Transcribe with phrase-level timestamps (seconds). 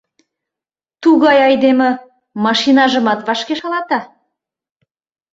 [1.01, 1.89] Тугай айдеме
[2.45, 3.99] машинажымат вашке шалата.